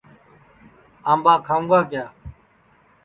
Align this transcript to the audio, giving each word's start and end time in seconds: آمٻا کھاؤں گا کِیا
آمٻا 1.11 1.33
کھاؤں 1.45 1.65
گا 1.69 1.79
کِیا 1.89 2.05